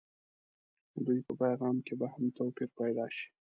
[1.05, 3.27] دوی په پیغام کې به هم توپير پيدا شي.